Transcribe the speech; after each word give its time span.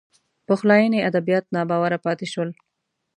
پخلاینې 0.47 0.99
ادبیات 1.09 1.45
ناباوره 1.55 1.97
پاتې 2.05 2.27
شول 2.33 2.49